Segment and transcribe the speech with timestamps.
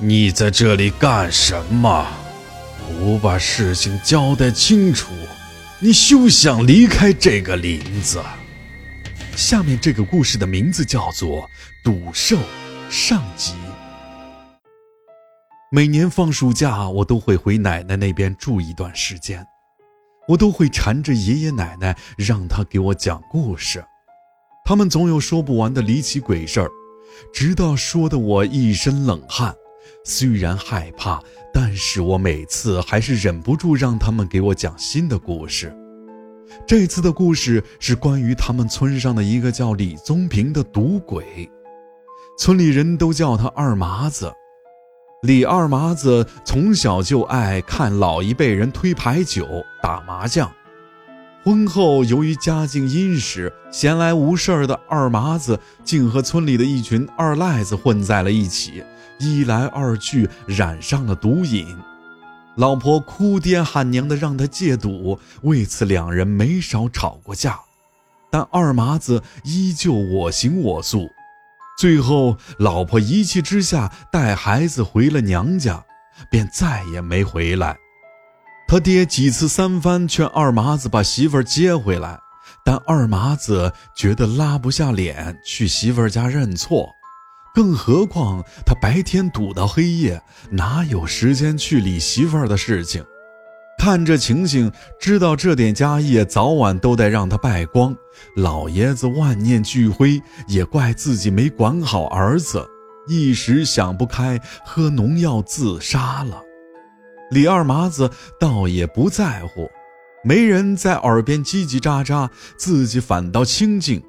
[0.00, 2.06] 你在这里干什么？
[3.00, 5.12] 不把事情交代清楚，
[5.80, 8.22] 你休想离开这个林子。
[9.34, 11.42] 下面这个故事的名字叫做
[11.82, 12.36] 《赌兽》
[12.88, 13.54] 上集。
[15.72, 19.44] 每年放暑假，我都会回奶奶那边住一段时间，
[20.28, 23.84] 我都会缠着爷爷奶奶，让他给我讲故事。
[24.64, 26.70] 他们总有说不完的离奇鬼事儿，
[27.34, 29.52] 直到说的我一身冷汗。
[30.04, 31.22] 虽然害怕，
[31.52, 35.74] 但是我每次还是忍不住让他们给我讲新的故事。
[36.66, 41.48] 这次的故事是关于他们村上的一个叫李宗平的赌鬼，
[42.38, 44.32] 村里人都叫他二麻子。
[45.22, 49.46] 李二麻子从小就爱看老一辈人推牌九、
[49.82, 50.50] 打麻将。
[51.48, 58.84] 婚后，由于家境殷实，闲来无事儿的二麻子竟和村里的一群二赖子混在了一起。
[59.18, 61.74] 一来二去，染上了毒瘾，
[62.56, 67.58] 老婆哭爹喊娘的让他戒赌，为此两人没少吵过架，
[68.30, 71.08] 但二麻子依旧我行我素，
[71.78, 75.82] 最后老婆一气之下带孩子回了娘家，
[76.30, 77.74] 便再也没回来。
[78.68, 82.20] 他爹几次三番劝二麻子把媳妇儿接回来，
[82.62, 86.86] 但二麻子觉得拉不下脸去媳妇儿家认错。
[87.54, 93.02] 更何况他白天赌到黑夜，哪有时间去理媳妇儿的事情？
[93.78, 97.96] 看这情形，知道这点家业早晚都得让他败光。
[98.36, 102.68] 老爷子万念俱灰，也怪自己没管好儿子，
[103.08, 106.42] 一时想不开，喝农药自杀了。
[107.30, 109.68] 李二麻子倒也不在乎，
[110.24, 114.02] 没人在耳边叽叽喳喳，自己反倒清静。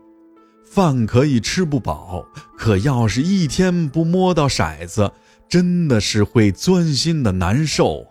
[0.66, 2.24] 饭可以吃不饱，
[2.58, 5.12] 可要是一天不摸到骰子，
[5.50, 8.06] 真的是会钻心的难受。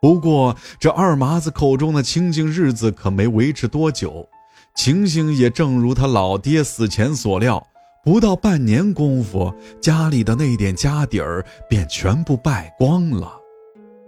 [0.00, 4.28] 不过这二麻子口中的清静日子可没维持多久，
[4.74, 7.66] 情形也正如他老爹死前所料，
[8.04, 13.32] 不到半年功夫，家里的那点家底儿便全部败光了。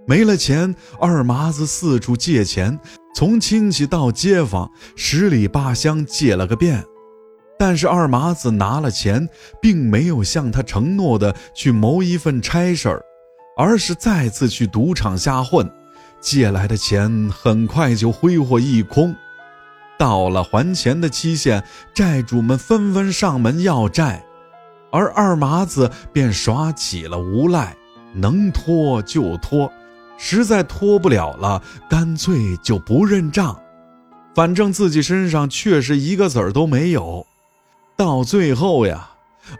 [0.07, 2.79] 没了钱，二麻子四处借钱，
[3.15, 6.85] 从亲戚到街坊，十里八乡借了个遍。
[7.59, 9.27] 但是二麻子拿了钱，
[9.63, 13.03] 并没有像他承诺的去谋一份差事儿，
[13.57, 15.71] 而是再次去赌场瞎混，
[16.21, 19.15] 借来的钱很快就挥霍一空。
[19.97, 24.23] 到了还钱的期限，债主们纷纷上门要债，
[24.91, 27.75] 而二麻子便耍起了无赖，
[28.13, 29.73] 能拖就拖，
[30.17, 33.61] 实在拖不了了，干脆就不认账，
[34.35, 37.27] 反正自己身上确实一个子儿都没有。
[37.97, 39.11] 到最后呀，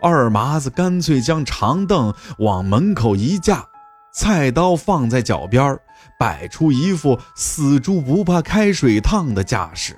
[0.01, 3.65] 二麻子干脆将长凳往门口一架，
[4.13, 5.79] 菜刀放在脚边
[6.19, 9.97] 摆出一副死猪不怕开水烫的架势。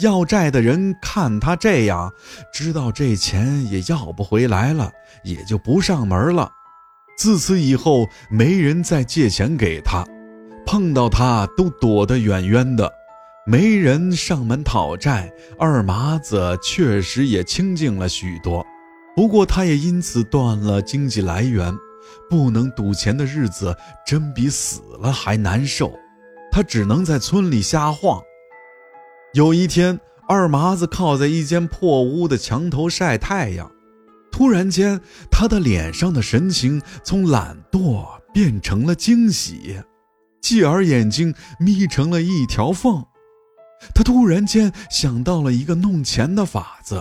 [0.00, 2.10] 要债的人看他这样，
[2.52, 4.90] 知道这钱也要不回来了，
[5.22, 6.50] 也就不上门了。
[7.16, 10.04] 自此以后，没人再借钱给他，
[10.66, 12.92] 碰到他都躲得远远的。
[13.46, 18.64] 没人上门讨债，二麻子确实也清静了许多。
[19.14, 21.72] 不过，他也因此断了经济来源，
[22.28, 25.92] 不能赌钱的日子真比死了还难受。
[26.50, 28.20] 他只能在村里瞎晃。
[29.34, 33.70] 有一天，二麻子靠在一间破屋的墙头晒太阳，
[34.36, 35.00] 突然间，
[35.30, 39.80] 他的脸上的神情从懒惰变成了惊喜，
[40.42, 43.04] 继而眼睛眯成了一条缝。
[43.94, 47.00] 他突然间想到了一个弄钱的法子。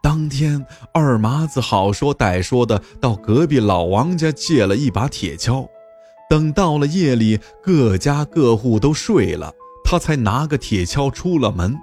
[0.00, 5.66] 当天，二麻子好说歹说的到隔壁老王家借了一把铁锹，
[6.30, 9.52] 等到了夜里，各家各户都睡了，
[9.84, 11.76] 他才拿个铁锹出了门。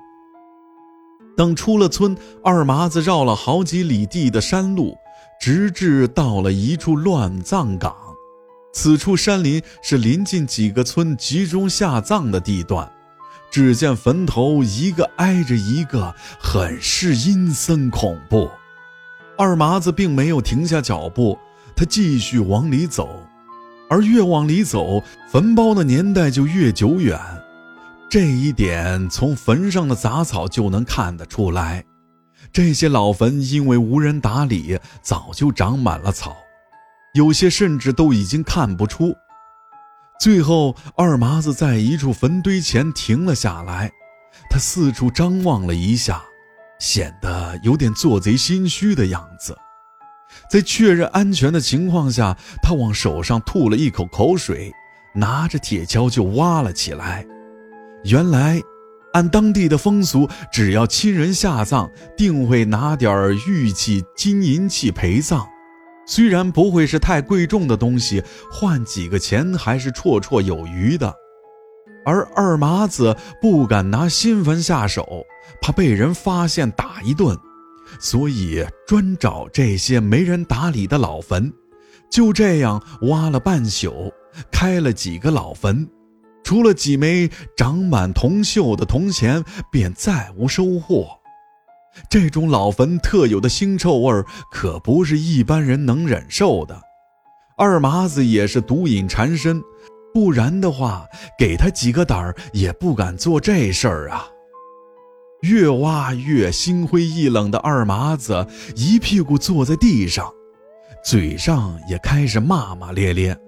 [1.39, 4.97] 等出了村，二麻子绕了好几里地的山路，
[5.39, 7.95] 直至到了一处乱葬岗。
[8.73, 12.91] 此处山林是临近几个村集中下葬的地段。
[13.49, 18.49] 只见坟头一个挨着一个，很是阴森恐怖。
[19.37, 21.39] 二麻子并没有停下脚步，
[21.73, 23.07] 他继续往里走，
[23.89, 25.01] 而越往里走，
[25.31, 27.17] 坟包的年代就越久远。
[28.09, 31.85] 这一点从坟上的杂草就能看得出来。
[32.51, 36.35] 这些老坟因为无人打理，早就长满了草，
[37.13, 39.13] 有些甚至都已经看不出。
[40.19, 43.91] 最后，二麻子在一处坟堆前停了下来，
[44.49, 46.23] 他四处张望了一下，
[46.79, 49.55] 显得有点做贼心虚的样子。
[50.49, 54.73] 在确认安全的情况下，他往手上吐了一口口水，
[55.13, 57.23] 拿着铁锹就挖了起来。
[58.03, 58.61] 原来，
[59.13, 65.45] 按当地的风俗，只要亲人下葬，定会拿点玉器、金银器陪葬。
[66.05, 71.13] 虽然不会是太贵重的东西，换几个钱还是绰绰有余的。
[72.05, 75.23] 而二麻子不敢拿新坟下手，
[75.61, 77.37] 怕被人发现打一顿。
[77.99, 81.51] 所以专找这些没人打理的老坟，
[82.09, 84.11] 就这样挖了半宿，
[84.51, 85.87] 开了几个老坟，
[86.49, 91.07] 除了几枚长满铜锈的铜钱，便再无收获。
[92.09, 96.81] 这种老坟特有的腥臭味儿可不是一般人能忍受的。
[97.55, 99.61] 二麻子也是毒瘾缠身，
[100.11, 101.05] 不然的话，
[101.37, 104.25] 给他几个胆儿也不敢做这事儿啊。
[105.41, 110.27] 越挖越心灰意冷的二麻子一屁股坐在地上，
[111.05, 113.39] 嘴上也开始骂骂咧咧。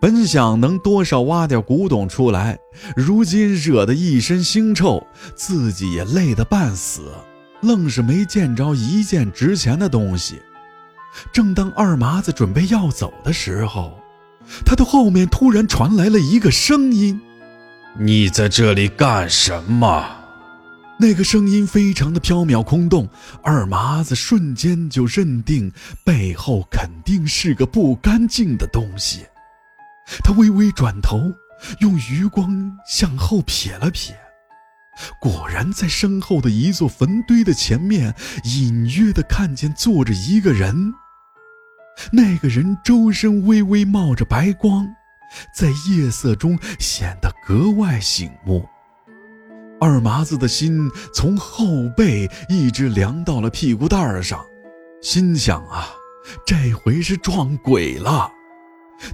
[0.00, 2.58] 本想能多少挖点古董出来，
[2.94, 5.04] 如今惹得一身腥臭，
[5.34, 7.10] 自己也累得半死，
[7.62, 10.40] 愣是没见着一件值钱的东西。
[11.32, 13.98] 正当二麻子准备要走的时候，
[14.64, 17.18] 他的后面突然传来了一个声音
[17.98, 20.06] ：“你在这里干什么？”
[21.00, 23.08] 那个声音非常的飘渺空洞，
[23.42, 25.72] 二麻子瞬间就认定
[26.04, 29.26] 背后肯定是个不干净的东西。
[30.22, 31.32] 他微微转头，
[31.80, 34.12] 用余光向后瞥了瞥，
[35.20, 38.14] 果然在身后的一座坟堆的前面，
[38.44, 40.94] 隐约的看见坐着一个人。
[42.12, 44.86] 那个人周身微微冒着白光，
[45.54, 48.68] 在夜色中显得格外醒目。
[49.80, 51.66] 二麻子的心从后
[51.96, 54.44] 背一直凉到了屁股蛋儿上，
[55.02, 55.88] 心想啊，
[56.46, 58.30] 这回是撞鬼了。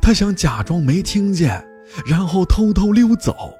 [0.00, 1.66] 他想假装没听见，
[2.06, 3.54] 然后偷偷溜走，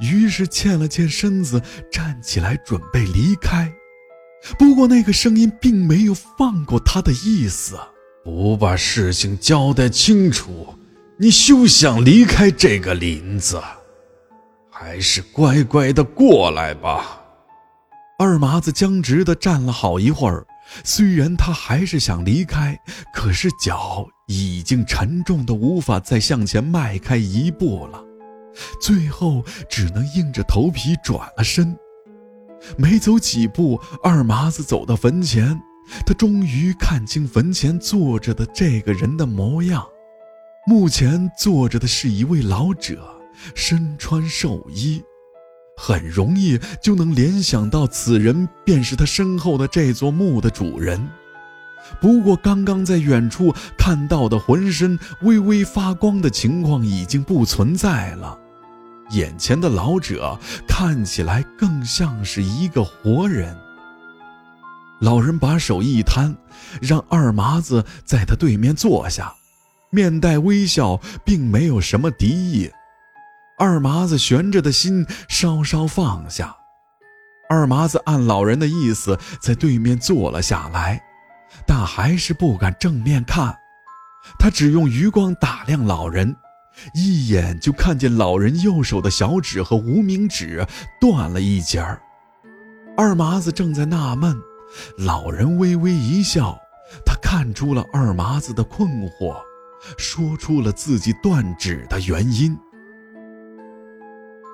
[0.00, 1.60] 于是欠了欠身子，
[1.90, 3.72] 站起来准备离开。
[4.58, 7.78] 不过那个声音并没有放过他的意思，
[8.22, 10.74] 不把事情交代清楚，
[11.16, 13.60] 你休想离开这个林子。
[14.70, 17.22] 还是乖乖的过来吧。
[18.18, 20.46] 二麻子僵直的站了好一会儿，
[20.84, 22.78] 虽然他还是想离开，
[23.12, 28.04] 可是脚已经沉重的无法再向前迈开一步了，
[28.80, 31.76] 最后只能硬着头皮转了身。
[32.76, 35.60] 没走几步，二麻子走到坟前，
[36.04, 39.86] 他终于看清坟前坐着的这个人的模样。
[40.66, 43.12] 墓前坐着的是一位老者。
[43.54, 45.02] 身穿寿衣，
[45.76, 51.06] 很容易就能联想到此人便是他身后的这座墓的主人。
[52.00, 58.38] 不过，刚刚在远处看到的浑身微微发光的情况已经不存在了，
[59.10, 63.56] 眼前的老者看起来更像是一个活人。
[65.00, 66.34] 老人把手一摊，
[66.80, 69.34] 让二麻子在他对面坐下，
[69.90, 72.70] 面带微笑，并没有什么敌意。
[73.58, 76.56] 二麻子悬着的心稍稍放下，
[77.48, 81.02] 二麻子按老人的意思在对面坐了下来，
[81.64, 83.56] 但还是不敢正面看。
[84.38, 86.34] 他只用余光打量老人，
[86.94, 90.66] 一眼就看见老人右手的小指和无名指
[91.00, 92.00] 断了一截儿。
[92.96, 94.36] 二麻子正在纳闷，
[94.98, 96.58] 老人微微一笑，
[97.04, 99.36] 他看出了二麻子的困惑，
[99.96, 102.58] 说出了自己断指的原因。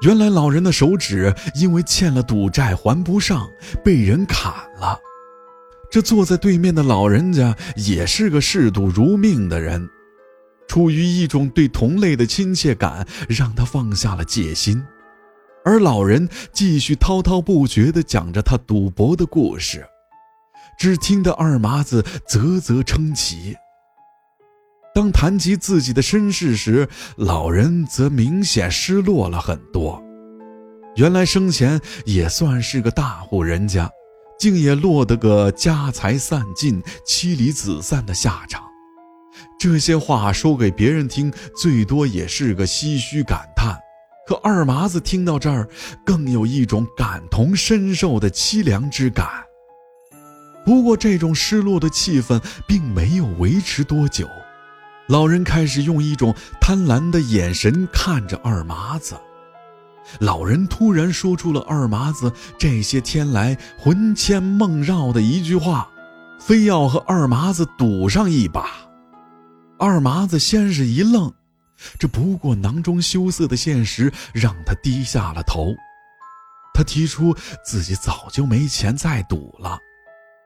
[0.02, 3.48] 原来老人的手指因为欠了赌债还不上，
[3.84, 4.98] 被人砍了。
[5.92, 9.86] 这坐在对面的老人家也是个嗜赌如命的人，
[10.66, 14.82] 出于一种对同类的亲切感，让他放下了戒心。
[15.66, 19.86] 而老人继续滔滔不绝地讲着他赌博的故事，
[20.78, 23.54] 只听得二麻子啧啧称奇。
[24.94, 30.02] 当谈及自己的身世时，老人则明显失落了很多。
[30.96, 33.90] 原来生前也算是个大户人家，
[34.42, 38.60] 竟也落得个家财散尽、妻离子散的下场。
[39.56, 43.78] 这些话说给别人听，最多也是个唏嘘感叹。
[44.26, 45.68] 可二麻子听到这儿，
[46.04, 49.28] 更有一种感同身受的凄凉之感。
[50.66, 54.26] 不过，这种失落的气氛并没有维持多久。
[55.06, 59.14] 老人开始用一种贪婪的眼神看着二麻子。
[60.20, 65.88] 老人突然说出了二麻子这些天来魂牵梦绕的一句话
[66.40, 68.68] ：“非要和二麻子赌上一把。
[69.78, 71.32] 二麻子先是一愣，
[71.98, 75.74] 这不过囊中羞涩的现实让他低下了头。
[76.74, 79.78] 他提出自己早就没钱再赌了。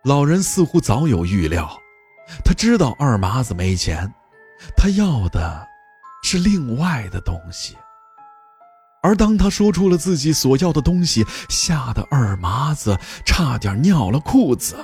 [0.04, 1.70] 老人似乎早有预料，
[2.44, 4.12] 他知道二麻子没钱，
[4.76, 5.66] 他要的
[6.22, 7.76] 是另外的东西。
[9.06, 14.74] 而当他说出了自己所要的东西，吓得二麻子差点尿了裤子。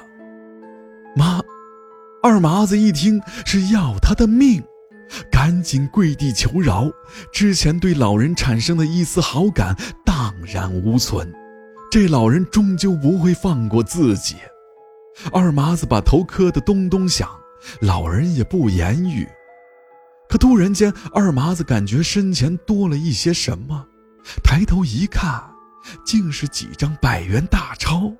[1.16, 1.40] 妈，
[2.22, 4.62] 二麻子一听是要他的命，
[5.28, 6.88] 赶紧跪地求饶。
[7.32, 11.34] 之前对老人产生的一丝好感荡然无存，
[11.90, 14.36] 这老人终究不会放过自己。
[15.32, 17.28] 二麻子把头磕得咚咚响，
[17.80, 19.26] 老人也不言语。
[20.28, 23.88] 可突然间，二麻子感觉身前多了一些什么。
[24.42, 25.42] 抬头一看，
[26.04, 28.12] 竟是几张百元大钞。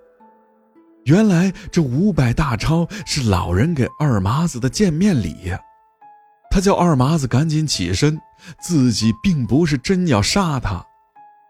[1.05, 5.53] 原来这五百大钞是老人给二麻子的见面礼。
[6.51, 8.21] 他叫二麻子赶紧起身，
[8.63, 10.85] 自己并不是真要杀他。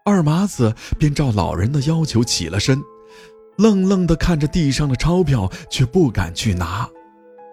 [0.05, 2.81] 二麻子便照老人的要求起了身，
[3.57, 6.89] 愣愣地看着地上的钞票，却不敢去拿。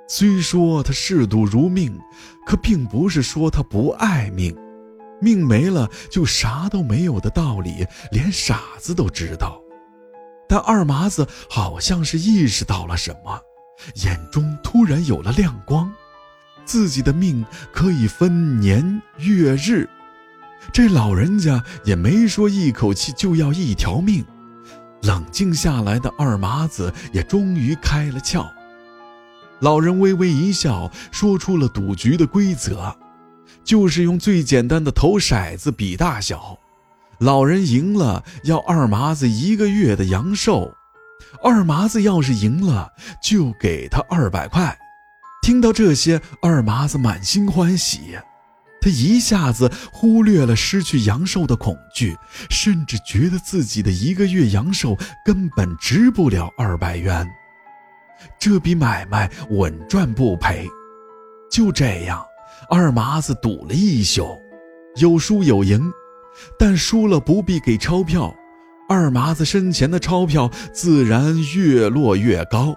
[0.09, 1.97] 虽说他嗜赌如命，
[2.47, 4.57] 可并不是说他不爱命。
[5.21, 9.61] 命没了就啥都没有的道理，连傻子都知道。
[10.49, 13.41] 但二麻子好像是意识到了什么，
[14.05, 15.93] 眼中突然有了亮光。
[16.65, 19.89] 自己的命可以分年月日，
[20.73, 24.25] 这老人家也没说一口气就要一条命。
[25.03, 28.47] 冷静下来的二麻子也终于开了窍。
[29.61, 32.95] 老人微微一笑，说出了赌局的规则。
[33.71, 36.59] 就是用最简单的投骰子比大小，
[37.21, 40.75] 老人赢了要二麻子一个月的阳寿，
[41.41, 42.91] 二麻子要是赢了
[43.23, 44.77] 就给他二百块。
[45.41, 48.19] 听到这些，二麻子满心欢喜，
[48.81, 52.17] 他一下子忽略了失去阳寿的恐惧，
[52.51, 57.25] 甚至觉得自己的一个月阳寿根本值不了二百元，
[58.37, 60.69] 这笔买卖稳赚不赔。
[61.49, 62.30] 就这样。
[62.73, 64.39] 二麻子赌了一宿，
[64.95, 65.93] 有输有赢，
[66.57, 68.33] 但输了不必给钞票，
[68.89, 72.77] 二麻子身前的钞票自然越落越高。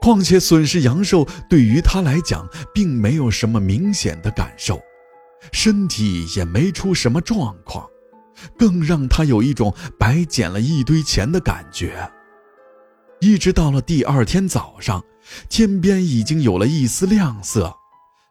[0.00, 4.82] 况且损失阳寿对于他来讲并没有什么明显的感受，
[5.52, 7.88] 身体也没出什么状况，
[8.58, 12.10] 更让他有一种白捡了一堆钱的感觉。
[13.20, 15.00] 一直到了第二天早上，
[15.48, 17.72] 天边已经有了一丝亮色。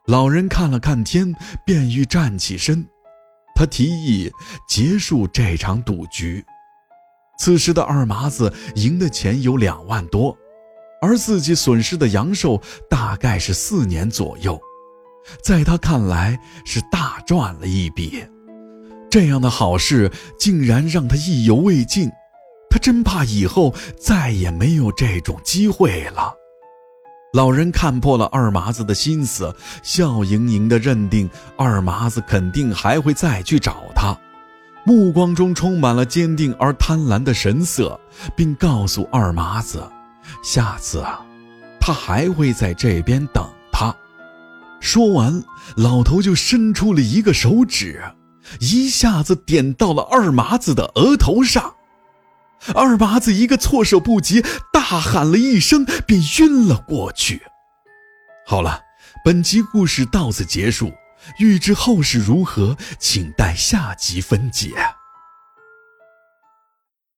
[0.06, 1.34] 老人看了看天，
[1.64, 2.86] 便欲站起身。
[3.54, 4.30] 他提议
[4.68, 6.44] 结束这场赌局。
[7.38, 10.36] 此时的二麻子赢的钱有两万多，
[11.00, 14.60] 而自己损失的阳寿大概是四年左右，
[15.42, 18.24] 在他看来是大赚了一笔。
[19.10, 22.10] 这样的好事竟然让他意犹未尽，
[22.68, 26.34] 他真怕以后再也没有这种机会了。
[27.34, 34.16] 老人看破了二麻子的心思，笑盈盈地认定二麻子肯定还会再去找他，
[34.86, 37.98] 目光中充满了坚定而贪婪的神色，
[38.36, 39.82] 并告诉二麻子，
[40.44, 41.26] 下次啊，
[41.80, 43.92] 他还会在这边等他。
[44.78, 45.42] 说完，
[45.74, 48.00] 老头就伸出了一个手指，
[48.60, 51.74] 一下子点到了二麻子的额头上。
[52.72, 54.42] 二麻子一个措手不及，
[54.72, 57.42] 大喊了一声，便晕了过去。
[58.46, 58.80] 好了，
[59.24, 60.92] 本集故事到此结束。
[61.38, 64.72] 欲知后事如何，请待下集分解。